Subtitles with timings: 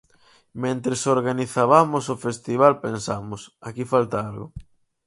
[0.63, 4.53] Mentres organizabamos o festival pensamos: 'aquí falta algo'.